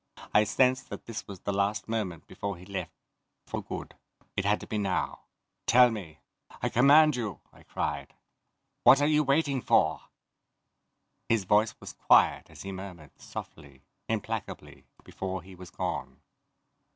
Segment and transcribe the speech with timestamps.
[0.33, 2.91] I sensed that this was the last moment before he left
[3.45, 3.93] for good.
[4.35, 5.25] It had to be now!
[5.67, 6.21] "Tell me.
[6.59, 8.15] I command you," I cried.
[8.83, 10.01] "What are you waiting for?"
[11.29, 16.19] His voice was quiet as he murmured, softly, implacably, before he was gone.